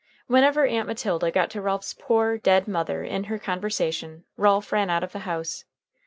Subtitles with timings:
[0.25, 5.03] Whenever Aunt Matilda got to Ralph's poor, dead mother in her conversation Ralph ran out
[5.03, 5.63] of the house.